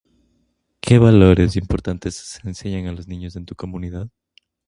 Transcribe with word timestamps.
¿Qué 0.79 0.97
valores 0.97 1.55
importantes 1.55 2.15
se 2.15 2.41
le 2.41 2.49
enseña 2.49 2.89
a 2.89 2.91
los 2.91 3.07
niños 3.07 3.35
en 3.35 3.45
tu 3.45 3.53
comunidad? 3.53 4.09